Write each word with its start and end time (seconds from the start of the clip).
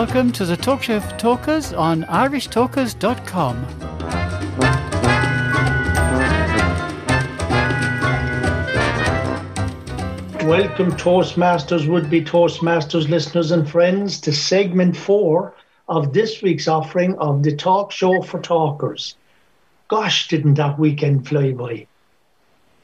Welcome 0.00 0.32
to 0.32 0.46
the 0.46 0.56
Talk 0.56 0.82
Show 0.82 0.98
for 0.98 1.14
Talkers 1.18 1.74
on 1.74 2.04
irishtalkers.com. 2.04 3.62
Welcome, 10.48 10.92
Toastmasters, 10.92 11.86
would 11.86 12.08
be 12.08 12.24
Toastmasters 12.24 13.10
listeners 13.10 13.50
and 13.50 13.70
friends, 13.70 14.18
to 14.22 14.32
segment 14.32 14.96
four 14.96 15.54
of 15.86 16.14
this 16.14 16.40
week's 16.40 16.66
offering 16.66 17.18
of 17.18 17.42
the 17.42 17.54
Talk 17.54 17.92
Show 17.92 18.22
for 18.22 18.40
Talkers. 18.40 19.16
Gosh, 19.88 20.28
didn't 20.28 20.54
that 20.54 20.78
weekend 20.78 21.28
fly 21.28 21.52
by? 21.52 21.86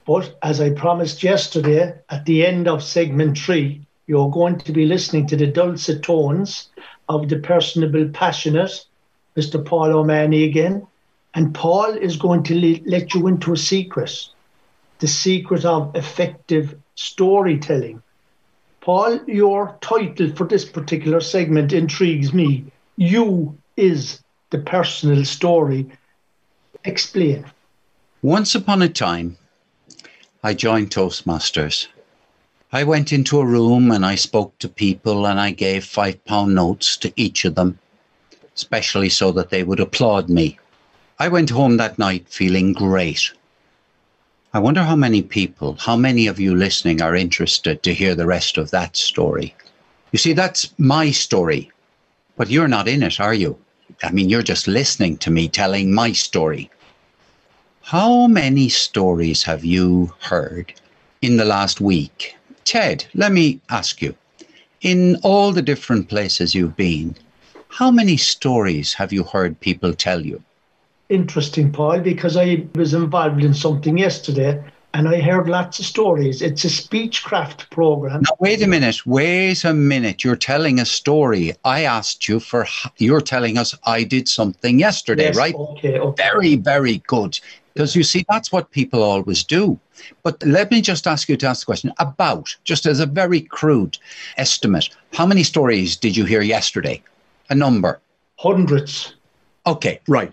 But 0.05 0.37
as 0.43 0.61
I 0.61 0.69
promised 0.69 1.23
yesterday, 1.23 1.95
at 2.11 2.27
the 2.27 2.45
end 2.45 2.69
of 2.69 2.83
segment 2.83 3.39
three, 3.39 3.86
you're 4.06 4.30
going 4.30 4.59
to 4.59 4.73
be 4.73 4.87
listening 4.87 5.27
to 5.28 5.37
the 5.37 5.46
dulcet 5.46 6.02
tones 6.02 6.69
of 7.09 7.28
the 7.28 7.38
personable, 7.38 8.09
passionate 8.12 8.84
Mr. 9.37 9.65
Paul 9.65 9.92
O'Mahony 9.92 10.45
again. 10.45 10.87
And 11.34 11.55
Paul 11.55 11.91
is 11.91 12.16
going 12.16 12.42
to 12.45 12.55
le- 12.55 12.91
let 12.91 13.15
you 13.15 13.27
into 13.27 13.52
a 13.52 13.56
secret 13.56 14.29
the 14.98 15.06
secret 15.06 15.65
of 15.65 15.95
effective 15.95 16.74
storytelling. 16.95 18.02
Paul, 18.80 19.20
your 19.27 19.77
title 19.80 20.30
for 20.34 20.46
this 20.46 20.65
particular 20.65 21.20
segment 21.20 21.73
intrigues 21.73 22.32
me. 22.32 22.65
You 22.96 23.59
is 23.77 24.23
the 24.51 24.59
personal 24.59 25.24
story. 25.24 25.91
Explain. 26.84 27.45
Once 28.23 28.54
upon 28.54 28.80
a 28.80 28.88
time, 28.88 29.37
I 30.43 30.54
joined 30.54 30.91
Toastmasters. 30.91 31.88
I 32.77 32.85
went 32.85 33.10
into 33.10 33.41
a 33.41 33.46
room 33.46 33.91
and 33.91 34.05
I 34.05 34.16
spoke 34.16 34.59
to 34.59 34.69
people 34.69 35.27
and 35.27 35.41
I 35.41 35.51
gave 35.52 35.82
five 35.82 36.23
pound 36.27 36.55
notes 36.55 36.99
to 36.99 37.13
each 37.16 37.46
of 37.46 37.55
them, 37.55 37.79
especially 38.55 39.09
so 39.09 39.32
that 39.32 39.49
they 39.49 39.63
would 39.63 39.80
applaud 39.80 40.29
me. 40.29 40.59
I 41.19 41.29
went 41.29 41.49
home 41.49 41.79
that 41.79 41.99
night 41.99 42.29
feeling 42.29 42.74
great. 42.74 43.32
I 44.52 44.59
wonder 44.59 44.82
how 44.82 44.95
many 44.95 45.23
people, 45.23 45.77
how 45.80 45.97
many 45.97 46.27
of 46.27 46.38
you 46.38 46.54
listening 46.54 47.01
are 47.01 47.16
interested 47.16 47.82
to 47.82 47.95
hear 47.95 48.15
the 48.15 48.27
rest 48.27 48.59
of 48.59 48.71
that 48.73 48.95
story. 48.95 49.57
You 50.13 50.19
see, 50.19 50.35
that's 50.35 50.74
my 50.77 51.13
story, 51.13 51.71
but 52.37 52.51
you're 52.51 52.69
not 52.69 52.88
in 52.88 53.02
it, 53.02 53.19
are 53.19 53.32
you? 53.32 53.57
I 54.02 54.10
mean, 54.10 54.29
you're 54.29 54.43
just 54.43 54.69
listening 54.69 55.16
to 55.24 55.30
me 55.30 55.49
telling 55.49 55.95
my 55.95 56.13
story. 56.13 56.71
How 57.80 58.27
many 58.27 58.69
stories 58.69 59.45
have 59.45 59.65
you 59.65 60.13
heard 60.21 60.74
in 61.23 61.38
the 61.38 61.47
last 61.47 61.80
week? 61.80 62.37
Ted, 62.67 63.07
let 63.15 63.31
me 63.31 63.61
ask 63.71 64.03
you 64.03 64.15
in 64.81 65.17
all 65.22 65.53
the 65.53 65.62
different 65.62 66.09
places 66.09 66.53
you've 66.55 66.77
been, 66.77 67.15
how 67.69 67.93
many 67.93 68.17
stories 68.17 68.93
have 68.95 69.12
you 69.12 69.22
heard 69.22 69.59
people 69.61 69.95
tell 69.95 70.27
you? 70.27 70.43
Interesting, 71.09 71.71
Paul, 71.71 72.00
because 72.00 72.37
I 72.37 72.67
was 72.75 72.93
involved 72.93 73.44
in 73.44 73.55
something 73.55 73.97
yesterday 73.97 74.62
and 74.94 75.09
I 75.09 75.21
heard 75.21 75.49
lots 75.49 75.78
of 75.78 75.84
stories. 75.87 76.43
It's 76.43 76.65
a 76.65 76.69
speechcraft 76.69 77.71
program. 77.71 78.22
Now, 78.22 78.37
wait 78.41 78.62
a 78.62 78.67
minute. 78.67 79.06
Wait 79.06 79.62
a 79.65 79.72
minute. 79.72 80.25
You're 80.25 80.34
telling 80.34 80.81
a 80.81 80.87
story. 80.87 81.53
I 81.65 81.84
asked 81.84 82.28
you 82.28 82.41
for, 82.41 82.67
you're 82.99 83.21
telling 83.21 83.59
us 83.59 83.78
I 83.84 84.03
did 84.03 84.28
something 84.28 84.81
yesterday, 84.81 85.27
Yes, 85.27 85.37
right? 85.37 85.55
Okay, 85.55 86.00
okay. 86.00 86.22
Very, 86.22 86.56
very 86.56 86.99
good. 87.06 87.39
Because 87.77 87.94
you 87.94 88.05
see, 88.05 88.25
that's 88.31 88.50
what 88.50 88.71
people 88.71 89.03
always 89.03 89.44
do. 89.44 89.78
But 90.22 90.43
let 90.43 90.71
me 90.71 90.81
just 90.81 91.06
ask 91.06 91.28
you 91.28 91.37
to 91.37 91.47
ask 91.47 91.60
the 91.60 91.66
question 91.66 91.93
about, 91.99 92.56
just 92.65 92.87
as 92.87 93.00
a 93.00 93.05
very 93.06 93.43
crude 93.43 93.99
estimate, 94.38 94.88
how 95.12 95.26
many 95.26 95.42
stories 95.42 95.94
did 95.94 96.16
you 96.16 96.25
hear 96.25 96.41
yesterday? 96.41 97.03
A 97.50 97.54
number. 97.54 98.00
Hundreds. 98.38 99.14
Okay, 99.66 100.00
right. 100.09 100.32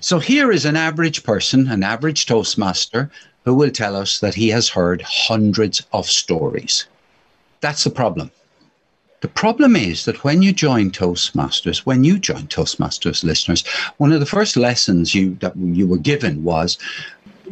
So 0.00 0.18
here 0.18 0.50
is 0.50 0.64
an 0.64 0.76
average 0.76 1.24
person, 1.24 1.68
an 1.68 1.82
average 1.82 2.24
Toastmaster, 2.24 3.10
who 3.44 3.54
will 3.54 3.70
tell 3.70 3.94
us 3.94 4.20
that 4.20 4.34
he 4.34 4.48
has 4.48 4.70
heard 4.70 5.02
hundreds 5.02 5.84
of 5.92 6.06
stories. 6.06 6.86
That's 7.60 7.84
the 7.84 7.90
problem. 7.90 8.30
The 9.22 9.28
problem 9.28 9.76
is 9.76 10.04
that 10.04 10.24
when 10.24 10.42
you 10.42 10.52
join 10.52 10.90
Toastmasters, 10.90 11.86
when 11.86 12.02
you 12.02 12.18
join 12.18 12.48
Toastmasters 12.48 13.22
listeners, 13.22 13.64
one 13.98 14.12
of 14.12 14.18
the 14.18 14.26
first 14.26 14.56
lessons 14.56 15.14
you 15.14 15.36
that 15.36 15.56
you 15.56 15.86
were 15.86 15.98
given 15.98 16.42
was 16.42 16.76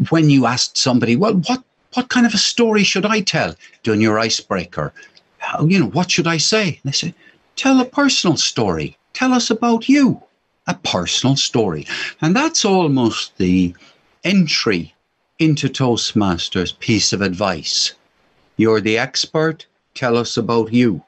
when 0.08 0.28
you 0.30 0.46
asked 0.46 0.76
somebody, 0.76 1.14
well, 1.14 1.34
what 1.34 1.62
what 1.94 2.08
kind 2.08 2.26
of 2.26 2.34
a 2.34 2.38
story 2.38 2.82
should 2.82 3.06
I 3.06 3.20
tell 3.20 3.54
during 3.84 4.00
your 4.00 4.18
icebreaker? 4.18 4.92
How, 5.38 5.64
you 5.64 5.78
know, 5.78 5.90
what 5.90 6.10
should 6.10 6.26
I 6.26 6.38
say? 6.38 6.80
And 6.82 6.92
they 6.92 6.92
say, 6.92 7.14
tell 7.54 7.80
a 7.80 7.84
personal 7.84 8.36
story. 8.36 8.96
Tell 9.12 9.32
us 9.32 9.48
about 9.48 9.88
you. 9.88 10.20
A 10.66 10.74
personal 10.74 11.36
story. 11.36 11.86
And 12.20 12.34
that's 12.34 12.64
almost 12.64 13.36
the 13.38 13.74
entry 14.24 14.92
into 15.38 15.68
Toastmasters 15.68 16.76
piece 16.80 17.12
of 17.12 17.22
advice. 17.22 17.94
You're 18.56 18.80
the 18.80 18.98
expert. 18.98 19.66
Tell 19.94 20.16
us 20.16 20.36
about 20.36 20.72
you. 20.72 21.02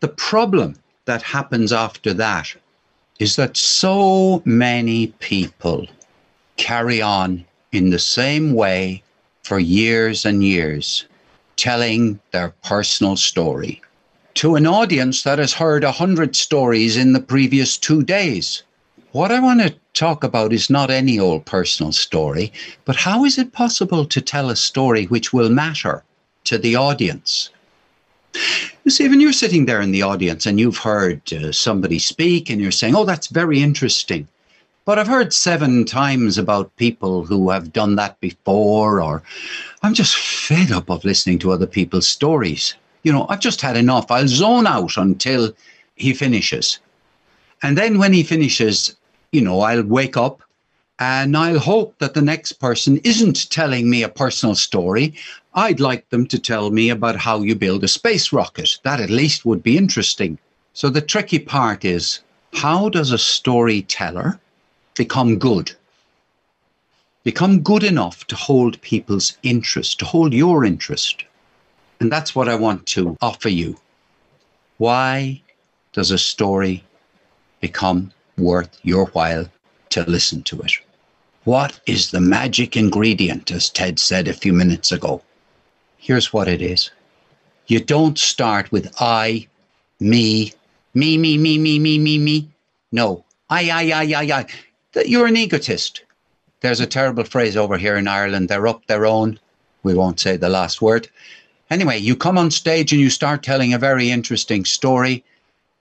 The 0.00 0.08
problem 0.08 0.76
that 1.06 1.22
happens 1.22 1.72
after 1.72 2.12
that 2.14 2.54
is 3.18 3.36
that 3.36 3.56
so 3.56 4.42
many 4.44 5.06
people 5.20 5.86
carry 6.58 7.00
on 7.00 7.46
in 7.72 7.90
the 7.90 7.98
same 7.98 8.52
way 8.52 9.02
for 9.42 9.58
years 9.58 10.26
and 10.26 10.44
years, 10.44 11.06
telling 11.56 12.20
their 12.32 12.52
personal 12.62 13.16
story 13.16 13.80
to 14.36 14.54
an 14.54 14.66
audience 14.66 15.22
that 15.22 15.38
has 15.38 15.54
heard 15.54 15.82
a 15.82 15.92
hundred 15.92 16.36
stories 16.36 16.98
in 16.98 17.14
the 17.14 17.20
previous 17.20 17.78
two 17.78 18.02
days. 18.02 18.64
What 19.12 19.32
I 19.32 19.40
want 19.40 19.62
to 19.62 19.74
talk 19.94 20.22
about 20.22 20.52
is 20.52 20.68
not 20.68 20.90
any 20.90 21.18
old 21.18 21.46
personal 21.46 21.92
story, 21.92 22.52
but 22.84 22.96
how 22.96 23.24
is 23.24 23.38
it 23.38 23.52
possible 23.52 24.04
to 24.04 24.20
tell 24.20 24.50
a 24.50 24.56
story 24.56 25.06
which 25.06 25.32
will 25.32 25.48
matter 25.48 26.04
to 26.44 26.58
the 26.58 26.76
audience? 26.76 27.48
You 28.84 28.90
see, 28.90 29.08
when 29.08 29.20
you're 29.20 29.32
sitting 29.32 29.66
there 29.66 29.80
in 29.80 29.92
the 29.92 30.02
audience 30.02 30.46
and 30.46 30.60
you've 30.60 30.78
heard 30.78 31.20
uh, 31.32 31.52
somebody 31.52 31.98
speak 31.98 32.50
and 32.50 32.60
you're 32.60 32.70
saying, 32.70 32.94
oh, 32.94 33.04
that's 33.04 33.28
very 33.28 33.62
interesting. 33.62 34.28
But 34.84 34.98
I've 34.98 35.08
heard 35.08 35.32
seven 35.32 35.84
times 35.84 36.38
about 36.38 36.76
people 36.76 37.24
who 37.24 37.50
have 37.50 37.72
done 37.72 37.96
that 37.96 38.20
before, 38.20 39.02
or 39.02 39.22
I'm 39.82 39.94
just 39.94 40.16
fed 40.16 40.70
up 40.70 40.88
of 40.88 41.04
listening 41.04 41.40
to 41.40 41.50
other 41.50 41.66
people's 41.66 42.08
stories. 42.08 42.74
You 43.02 43.12
know, 43.12 43.26
I've 43.28 43.40
just 43.40 43.60
had 43.60 43.76
enough. 43.76 44.10
I'll 44.10 44.28
zone 44.28 44.66
out 44.66 44.96
until 44.96 45.52
he 45.96 46.14
finishes. 46.14 46.78
And 47.62 47.76
then 47.76 47.98
when 47.98 48.12
he 48.12 48.22
finishes, 48.22 48.94
you 49.32 49.40
know, 49.40 49.60
I'll 49.60 49.82
wake 49.82 50.16
up 50.16 50.42
and 50.98 51.36
I'll 51.36 51.58
hope 51.58 51.98
that 51.98 52.14
the 52.14 52.22
next 52.22 52.52
person 52.52 52.98
isn't 53.04 53.50
telling 53.50 53.90
me 53.90 54.02
a 54.02 54.08
personal 54.08 54.54
story. 54.54 55.14
I'd 55.54 55.80
like 55.80 56.08
them 56.08 56.26
to 56.28 56.38
tell 56.38 56.70
me 56.70 56.88
about 56.88 57.16
how 57.16 57.42
you 57.42 57.54
build 57.54 57.84
a 57.84 57.88
space 57.88 58.32
rocket. 58.32 58.78
That 58.82 59.00
at 59.00 59.10
least 59.10 59.44
would 59.44 59.62
be 59.62 59.76
interesting. 59.76 60.38
So 60.72 60.88
the 60.88 61.02
tricky 61.02 61.38
part 61.38 61.84
is 61.84 62.20
how 62.54 62.88
does 62.88 63.12
a 63.12 63.18
storyteller 63.18 64.40
become 64.94 65.38
good? 65.38 65.72
Become 67.24 67.60
good 67.60 67.82
enough 67.82 68.26
to 68.28 68.36
hold 68.36 68.80
people's 68.80 69.36
interest, 69.42 69.98
to 69.98 70.04
hold 70.04 70.32
your 70.32 70.64
interest. 70.64 71.24
And 72.00 72.10
that's 72.10 72.34
what 72.34 72.48
I 72.48 72.54
want 72.54 72.86
to 72.86 73.16
offer 73.20 73.48
you. 73.48 73.76
Why 74.78 75.42
does 75.92 76.10
a 76.10 76.18
story 76.18 76.84
become 77.60 78.12
worth 78.38 78.78
your 78.82 79.06
while 79.06 79.46
to 79.90 80.04
listen 80.04 80.42
to 80.44 80.60
it? 80.60 80.72
What 81.46 81.78
is 81.86 82.10
the 82.10 82.20
magic 82.20 82.76
ingredient, 82.76 83.52
as 83.52 83.70
Ted 83.70 84.00
said 84.00 84.26
a 84.26 84.32
few 84.32 84.52
minutes 84.52 84.90
ago? 84.90 85.22
Here's 85.96 86.32
what 86.32 86.48
it 86.48 86.60
is 86.60 86.90
you 87.68 87.78
don't 87.78 88.18
start 88.18 88.72
with 88.72 88.92
I, 88.98 89.46
me, 90.00 90.52
me, 90.92 91.16
me, 91.16 91.38
me, 91.38 91.56
me, 91.56 91.78
me, 91.78 91.98
me, 92.00 92.18
me. 92.18 92.48
No, 92.90 93.24
I, 93.48 93.70
I, 93.70 93.82
I, 93.92 94.24
I, 94.24 94.40
I. 94.40 94.46
You're 95.04 95.28
an 95.28 95.36
egotist. 95.36 96.02
There's 96.62 96.80
a 96.80 96.86
terrible 96.86 97.22
phrase 97.22 97.56
over 97.56 97.78
here 97.78 97.94
in 97.94 98.08
Ireland. 98.08 98.48
They're 98.48 98.66
up 98.66 98.84
their 98.88 99.06
own. 99.06 99.38
We 99.84 99.94
won't 99.94 100.18
say 100.18 100.36
the 100.36 100.48
last 100.48 100.82
word. 100.82 101.08
Anyway, 101.70 101.98
you 101.98 102.16
come 102.16 102.38
on 102.38 102.50
stage 102.50 102.92
and 102.92 103.00
you 103.00 103.08
start 103.08 103.44
telling 103.44 103.72
a 103.72 103.78
very 103.78 104.10
interesting 104.10 104.64
story. 104.64 105.22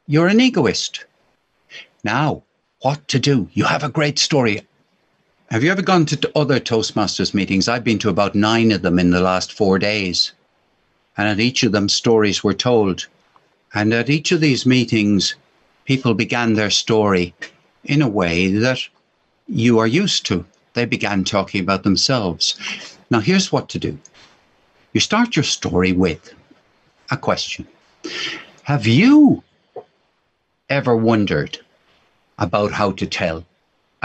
You're 0.06 0.28
an 0.28 0.42
egoist. 0.42 1.06
Now, 2.04 2.44
what 2.82 3.08
to 3.08 3.18
do? 3.18 3.50
You 3.54 3.64
have 3.64 3.84
a 3.84 3.90
great 3.90 4.20
story. 4.20 4.62
Have 5.52 5.64
you 5.64 5.72
ever 5.72 5.84
gone 5.84 6.08
to 6.08 6.32
other 6.36 6.60
Toastmasters 6.60 7.36
meetings? 7.36 7.68
I've 7.68 7.84
been 7.84 8.00
to 8.00 8.10
about 8.10 8.34
nine 8.34 8.72
of 8.72 8.82
them 8.82 8.98
in 8.98 9.12
the 9.12 9.22
last 9.22 9.54
four 9.54 9.78
days. 9.78 10.32
And 11.18 11.28
at 11.28 11.40
each 11.40 11.62
of 11.62 11.72
them, 11.72 11.88
stories 11.88 12.44
were 12.44 12.56
told. 12.56 13.06
And 13.72 13.94
at 13.94 14.10
each 14.10 14.32
of 14.32 14.42
these 14.42 14.66
meetings, 14.66 15.36
people 15.86 16.16
began 16.16 16.54
their 16.54 16.72
story 16.72 17.36
in 17.84 18.02
a 18.02 18.08
way 18.08 18.48
that 18.48 18.80
you 19.48 19.78
are 19.78 19.86
used 19.86 20.26
to. 20.26 20.46
They 20.74 20.86
began 20.86 21.24
talking 21.24 21.62
about 21.62 21.84
themselves. 21.84 22.56
Now, 23.12 23.20
here's 23.20 23.52
what 23.52 23.70
to 23.70 23.80
do 23.80 24.00
you 24.94 25.00
start 25.00 25.36
your 25.36 25.44
story 25.44 25.92
with 25.92 26.34
a 27.12 27.18
question 27.18 27.68
Have 28.64 28.88
you 28.88 29.44
ever 30.70 30.98
wondered 30.98 31.60
about 32.40 32.72
how 32.72 32.94
to 32.94 33.06
tell 33.06 33.46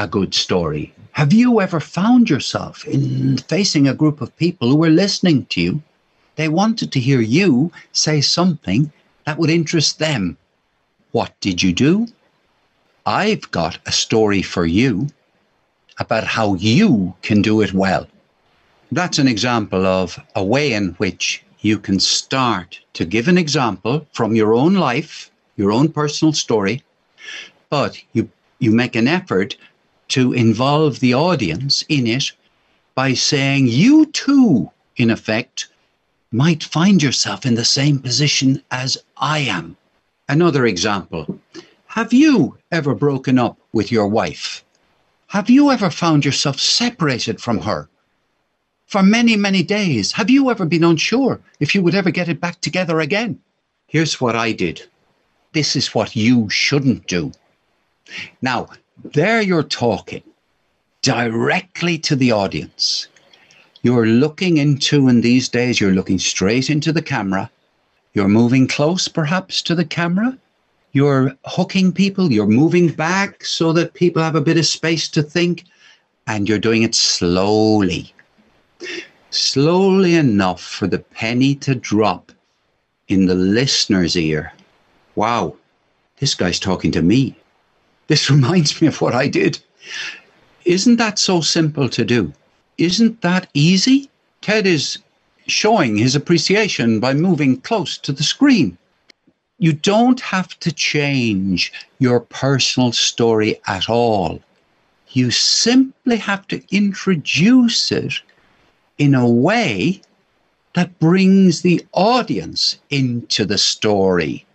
a 0.01 0.09
good 0.09 0.33
story? 0.35 0.95
Have 1.13 1.31
you 1.31 1.61
ever 1.61 1.79
found 1.79 2.31
yourself 2.31 2.87
in 2.87 3.37
facing 3.37 3.87
a 3.87 3.95
group 3.95 4.23
of 4.23 4.37
people 4.39 4.71
who 4.71 4.77
were 4.77 4.89
listening 4.89 5.45
to 5.47 5.61
you? 5.61 5.83
They 6.37 6.49
wanted 6.49 6.91
to 6.93 7.01
hear 7.01 7.21
you 7.21 7.71
say 7.93 8.23
something 8.23 8.91
that 9.27 9.37
would 9.39 9.51
interest 9.51 9.99
them. 9.99 10.39
What 11.13 11.39
did 11.41 11.63
you 11.63 11.75
do? 11.75 12.07
I've 13.05 13.51
got 13.51 13.79
a 13.85 13.93
story 13.93 14.41
for 14.41 14.65
you 14.65 15.09
about 15.99 16.25
how 16.25 16.55
you 16.55 17.15
can 17.21 17.43
do 17.43 17.61
it 17.61 17.75
well. 17.75 18.09
That's 18.91 19.19
an 19.19 19.29
example 19.29 19.85
of 19.85 20.19
a 20.35 20.43
way 20.43 20.73
in 20.73 20.95
which 20.95 21.45
you 21.61 21.79
can 21.79 22.01
start 22.01 22.81
to 22.95 23.05
give 23.05 23.29
an 23.29 23.37
example 23.37 24.07
from 24.13 24.35
your 24.35 24.55
own 24.55 24.77
life, 24.77 25.31
your 25.57 25.73
own 25.73 25.93
personal 25.93 26.33
story, 26.33 26.83
but 27.69 28.03
you, 28.15 28.31
you 28.61 28.71
make 28.71 28.97
an 28.97 29.07
effort 29.07 29.57
to 30.11 30.33
involve 30.33 31.01
the 31.01 31.15
audience 31.15 31.85
in 31.89 32.07
it 32.07 32.33
by 32.95 33.15
saying 33.15 33.67
you 33.67 34.07
too, 34.07 34.71
in 34.97 35.11
effect, 35.11 35.69
might 36.31 36.63
find 36.63 37.03
yourself 37.03 37.45
in 37.45 37.55
the 37.55 37.65
same 37.65 37.99
position 37.99 38.63
as 38.71 38.99
I 39.17 39.41
am. 39.41 39.77
Another 40.29 40.67
example 40.67 41.41
Have 41.87 42.13
you 42.13 42.59
ever 42.71 42.95
broken 42.95 43.39
up 43.39 43.59
with 43.73 43.91
your 43.91 44.07
wife? 44.07 44.65
Have 45.29 45.51
you 45.51 45.71
ever 45.71 45.91
found 45.91 46.25
yourself 46.25 46.61
separated 46.61 47.41
from 47.41 47.61
her? 47.61 47.89
for 48.91 49.05
many, 49.05 49.37
many 49.37 49.63
days. 49.63 50.11
Have 50.11 50.29
you 50.29 50.51
ever 50.51 50.67
been 50.67 50.83
unsure 50.83 51.41
if 51.61 51.77
you 51.77 51.83
would 51.83 51.95
ever 51.95 52.11
get 52.11 52.29
it 52.29 52.41
back 52.41 52.61
together 52.61 52.99
again? 52.99 53.39
Here's 53.87 54.21
what 54.21 54.35
I 54.35 54.51
did. 54.51 54.83
This 55.53 55.77
is 55.77 55.95
what 55.95 56.17
you 56.17 56.51
shouldn't 56.51 57.07
do. 57.07 57.31
Now, 58.43 58.69
there 59.05 59.41
you're 59.41 59.63
talking 59.63 60.23
directly 61.03 61.99
to 61.99 62.17
the 62.17 62.33
audience. 62.33 63.09
You're 63.83 64.07
looking 64.07 64.59
into, 64.59 65.09
in 65.09 65.23
these 65.23 65.49
days, 65.49 65.81
you're 65.81 65.93
looking 65.93 66.19
straight 66.19 66.69
into 66.69 66.93
the 66.93 67.03
camera. 67.03 67.51
You're 68.13 68.29
moving 68.29 68.67
close, 68.67 69.09
perhaps, 69.09 69.63
to 69.63 69.75
the 69.75 69.85
camera. 69.85 70.37
You're 70.93 71.35
hooking 71.45 71.93
people. 71.93 72.31
You're 72.31 72.47
moving 72.47 72.89
back 72.89 73.45
so 73.45 73.73
that 73.73 73.95
people 73.95 74.23
have 74.23 74.35
a 74.35 74.41
bit 74.41 74.59
of 74.59 74.67
space 74.67 75.09
to 75.09 75.23
think. 75.23 75.65
And 76.27 76.49
you're 76.49 76.59
doing 76.59 76.83
it 76.83 76.95
slowly 76.95 78.13
slowly 79.31 80.17
enough 80.17 80.61
for 80.61 80.87
the 80.87 80.99
penny 80.99 81.55
to 81.55 81.75
drop 81.75 82.33
in 83.09 83.27
the 83.27 83.35
listener's 83.35 84.17
ear. 84.17 84.53
Wow, 85.15 85.57
this 86.19 86.35
guy's 86.35 86.59
talking 86.61 86.93
to 86.93 87.03
me. 87.03 87.37
This 88.11 88.29
reminds 88.37 88.83
me 88.83 88.89
of 88.89 89.01
what 89.01 89.15
I 89.15 89.29
did. 89.29 89.61
Isn't 90.65 90.97
that 90.97 91.17
so 91.17 91.41
simple 91.41 91.89
to 91.91 92.05
do? 92.05 92.33
Isn't 92.77 93.21
that 93.21 93.49
easy? 93.55 94.11
Ted 94.41 94.67
is 94.67 94.99
showing 95.47 95.97
his 95.97 96.17
appreciation 96.17 96.99
by 96.99 97.15
moving 97.15 97.61
close 97.61 97.97
to 97.99 98.13
the 98.13 98.25
screen. 98.25 98.77
You 99.59 99.73
don't 99.73 100.21
have 100.23 100.59
to 100.59 100.73
change 100.73 101.73
your 102.01 102.19
personal 102.19 102.91
story 102.91 103.61
at 103.69 103.89
all. 103.89 104.41
You 105.11 105.31
simply 105.31 106.17
have 106.17 106.49
to 106.49 106.61
introduce 106.75 107.93
it 107.93 108.15
in 108.99 109.15
a 109.15 109.29
way 109.29 110.03
that 110.75 110.99
brings 110.99 111.63
the 111.63 111.87
audience 111.93 112.77
into 112.91 113.45
the 113.45 113.59
story. 113.59 114.47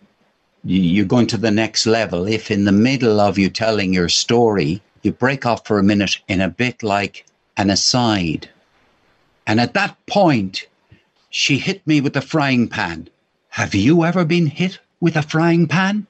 You're 0.67 1.05
going 1.05 1.27
to 1.27 1.37
the 1.37 1.51
next 1.51 1.85
level 1.85 2.27
if, 2.27 2.49
in 2.49 2.65
the 2.65 2.71
middle 2.71 3.19
of 3.19 3.37
you 3.37 3.51
telling 3.51 3.93
your 3.93 4.09
story, 4.09 4.81
you 5.03 5.11
break 5.11 5.45
off 5.45 5.67
for 5.67 5.77
a 5.77 5.83
minute 5.83 6.17
in 6.27 6.41
a 6.41 6.49
bit 6.49 6.81
like 6.81 7.23
an 7.55 7.69
aside. 7.69 8.49
And 9.45 9.59
at 9.59 9.75
that 9.75 9.95
point, 10.07 10.65
she 11.29 11.59
hit 11.59 11.85
me 11.85 12.01
with 12.01 12.17
a 12.17 12.21
frying 12.21 12.67
pan. 12.67 13.07
Have 13.49 13.75
you 13.75 14.03
ever 14.03 14.25
been 14.25 14.47
hit 14.47 14.79
with 14.99 15.15
a 15.15 15.21
frying 15.21 15.67
pan? 15.67 16.07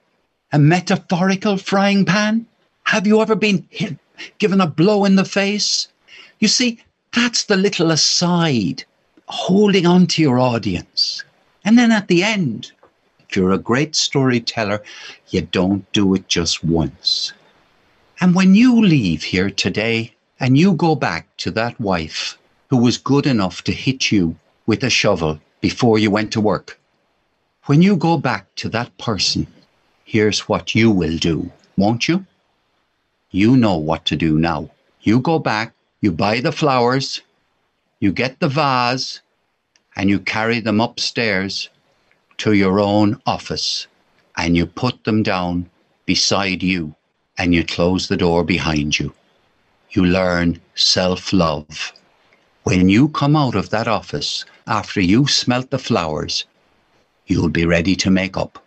A 0.53 0.57
metaphorical 0.57 1.57
frying 1.57 2.05
pan? 2.05 2.45
Have 2.83 3.05
you 3.05 3.21
ever 3.21 3.35
been 3.35 3.67
hit, 3.71 3.97
given 4.37 4.61
a 4.61 4.67
blow 4.67 5.03
in 5.03 5.17
the 5.17 5.25
face? 5.25 5.89
You 6.39 6.47
see, 6.47 6.79
that's 7.11 7.43
the 7.43 7.57
little 7.57 7.91
aside, 7.91 8.85
holding 9.27 9.85
on 9.85 10.07
to 10.07 10.21
your 10.21 10.39
audience. 10.39 11.25
And 11.65 11.77
then 11.77 11.91
at 11.91 12.07
the 12.07 12.23
end, 12.23 12.71
you're 13.35 13.51
a 13.51 13.57
great 13.57 13.95
storyteller, 13.95 14.81
you 15.29 15.41
don't 15.41 15.91
do 15.91 16.13
it 16.15 16.27
just 16.27 16.63
once. 16.63 17.33
And 18.21 18.33
when 18.33 18.55
you 18.55 18.81
leave 18.81 19.23
here 19.23 19.49
today 19.49 20.13
and 20.39 20.57
you 20.57 20.73
go 20.73 20.95
back 20.95 21.27
to 21.37 21.51
that 21.51 21.79
wife 21.79 22.37
who 22.69 22.77
was 22.77 22.97
good 22.97 23.25
enough 23.25 23.63
to 23.63 23.71
hit 23.71 24.11
you 24.11 24.35
with 24.65 24.83
a 24.83 24.89
shovel 24.89 25.39
before 25.61 25.99
you 25.99 26.11
went 26.11 26.31
to 26.33 26.41
work, 26.41 26.79
when 27.65 27.81
you 27.81 27.95
go 27.95 28.17
back 28.17 28.53
to 28.55 28.69
that 28.69 28.97
person, 28.97 29.47
here's 30.05 30.47
what 30.47 30.75
you 30.75 30.91
will 30.91 31.17
do, 31.17 31.51
won't 31.77 32.07
you? 32.07 32.25
You 33.31 33.57
know 33.57 33.77
what 33.77 34.05
to 34.05 34.15
do 34.15 34.39
now. 34.39 34.69
You 35.01 35.19
go 35.19 35.39
back 35.39 35.75
you 36.05 36.11
buy 36.11 36.39
the 36.39 36.51
flowers, 36.51 37.23
you 37.99 38.11
get 38.11 38.39
the 38.39 38.47
vase, 38.47 39.21
and 39.95 40.07
you 40.07 40.19
carry 40.19 40.59
them 40.59 40.79
upstairs 40.79 41.69
to 42.37 42.53
your 42.53 42.79
own 42.79 43.19
office 43.25 43.87
and 44.37 44.55
you 44.57 44.65
put 44.65 45.03
them 45.03 45.23
down 45.23 45.69
beside 46.05 46.61
you 46.61 46.95
and 47.37 47.53
you 47.53 47.63
close 47.63 48.07
the 48.07 48.17
door 48.17 48.43
behind 48.43 48.99
you. 48.99 49.13
You 49.91 50.05
learn 50.05 50.59
self 50.75 51.31
love. 51.33 51.93
When 52.63 52.89
you 52.89 53.09
come 53.09 53.35
out 53.35 53.55
of 53.55 53.69
that 53.69 53.87
office 53.87 54.45
after 54.67 54.99
you've 54.99 55.31
smelt 55.31 55.69
the 55.69 55.79
flowers, 55.79 56.45
you'll 57.27 57.49
be 57.49 57.65
ready 57.65 57.95
to 57.97 58.09
make 58.09 58.37
up. 58.37 58.63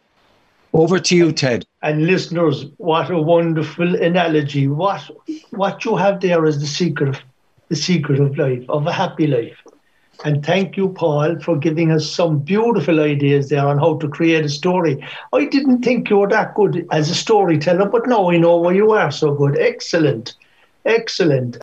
Over 0.73 0.99
to 1.01 1.17
you, 1.17 1.33
Ted. 1.33 1.67
And 1.83 2.07
listeners, 2.07 2.67
what 2.77 3.11
a 3.11 3.21
wonderful 3.21 3.95
analogy. 3.97 4.69
What 4.69 5.11
what 5.51 5.85
you 5.85 5.97
have 5.97 6.21
there 6.21 6.45
is 6.45 6.61
the 6.61 6.67
secret 6.67 7.21
the 7.69 7.77
secret 7.77 8.21
of 8.21 8.37
life, 8.39 8.65
of 8.69 8.87
a 8.87 8.93
happy 8.93 9.27
life. 9.27 9.59
And 10.25 10.45
thank 10.45 10.77
you, 10.77 10.89
Paul, 10.89 11.39
for 11.39 11.57
giving 11.57 11.93
us 11.93 12.11
some 12.11 12.41
beautiful 12.41 13.01
ideas 13.01 13.49
there 13.49 13.67
on 13.67 13.79
how 13.79 13.99
to 13.99 14.09
create 14.09 14.45
a 14.45 14.49
story. 14.49 15.05
I 15.33 15.45
didn't 15.45 15.83
think 15.83 16.11
you 16.11 16.19
were 16.19 16.29
that 16.29 16.55
good 16.55 16.87
as 16.91 17.09
a 17.09 17.15
storyteller, 17.15 17.89
but 17.89 18.09
now 18.09 18.31
I 18.31 18.37
know 18.37 18.57
why 18.57 18.73
you 18.73 18.91
are 18.93 19.13
so 19.13 19.33
good. 19.33 19.57
Excellent. 19.59 20.35
Excellent. 20.85 21.59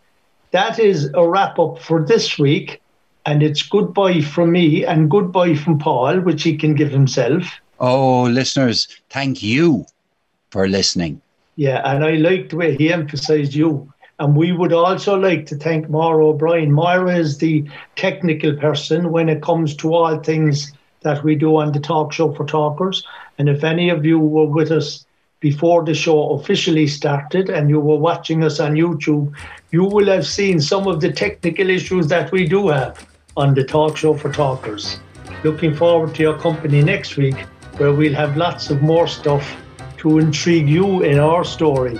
That 0.52 0.80
is 0.80 1.10
a 1.14 1.28
wrap 1.28 1.60
up 1.60 1.80
for 1.80 2.06
this 2.06 2.40
week. 2.40 2.82
And 3.26 3.44
it's 3.44 3.64
goodbye 3.64 4.22
from 4.22 4.52
me 4.52 4.86
and 4.86 5.10
goodbye 5.10 5.56
from 5.56 5.80
Paul, 5.80 6.20
which 6.20 6.44
he 6.44 6.56
can 6.56 6.76
give 6.76 6.92
himself. 6.92 7.60
Oh, 7.80 8.24
listeners, 8.24 8.88
thank 9.10 9.44
you 9.44 9.86
for 10.52 10.70
listening. 10.70 11.22
Yeah, 11.58 11.82
and 11.84 12.06
I 12.06 12.12
like 12.12 12.50
the 12.50 12.58
way 12.58 12.76
he 12.76 12.94
emphasized 12.94 13.54
you. 13.54 13.92
And 14.18 14.36
we 14.36 14.54
would 14.54 14.72
also 14.72 15.18
like 15.20 15.46
to 15.48 15.56
thank 15.56 15.90
Maura 15.90 16.28
O'Brien. 16.28 16.72
Maura 16.72 17.18
is 17.18 17.38
the 17.38 17.66
technical 17.98 18.56
person 18.56 19.12
when 19.12 19.28
it 19.28 19.42
comes 19.42 19.76
to 19.78 19.94
all 19.94 20.18
things 20.20 20.72
that 21.02 21.24
we 21.24 21.36
do 21.36 21.58
on 21.58 21.74
the 21.74 21.82
talk 21.82 22.14
show 22.14 22.34
for 22.34 22.46
talkers. 22.46 23.06
And 23.38 23.50
if 23.50 23.64
any 23.64 23.90
of 23.90 24.06
you 24.06 24.18
were 24.18 24.46
with 24.46 24.72
us 24.72 25.06
before 25.42 25.84
the 25.84 25.94
show 25.94 26.30
officially 26.32 26.88
started 26.88 27.50
and 27.50 27.70
you 27.70 27.80
were 27.82 27.98
watching 27.98 28.44
us 28.44 28.62
on 28.62 28.76
YouTube, 28.76 29.34
you 29.72 29.84
will 29.84 30.08
have 30.08 30.26
seen 30.26 30.62
some 30.62 30.88
of 30.88 31.02
the 31.02 31.12
technical 31.12 31.70
issues 31.70 32.08
that 32.08 32.32
we 32.32 32.48
do 32.48 32.70
have 32.70 33.06
on 33.36 33.54
the 33.54 33.66
talk 33.66 33.98
show 33.98 34.14
for 34.14 34.32
talkers. 34.32 34.98
Looking 35.44 35.76
forward 35.76 36.16
to 36.16 36.24
your 36.24 36.40
company 36.40 36.82
next 36.82 37.18
week, 37.18 37.36
where 37.78 37.92
we'll 37.92 38.16
have 38.16 38.38
lots 38.38 38.70
of 38.70 38.82
more 38.82 39.08
stuff 39.08 39.46
to 39.98 40.20
intrigue 40.20 40.70
you 40.70 41.04
in 41.04 41.20
our 41.20 41.44
story 41.44 42.00